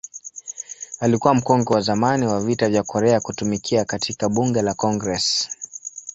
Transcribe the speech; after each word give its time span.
Alikuwa 0.99 1.33
mkongwe 1.35 1.75
wa 1.75 1.81
zamani 1.81 2.27
wa 2.27 2.41
Vita 2.41 2.69
vya 2.69 2.83
Korea 2.83 3.19
kutumikia 3.21 3.85
katika 3.85 4.29
Bunge 4.29 4.61
la 4.61 4.73
Congress. 4.73 5.49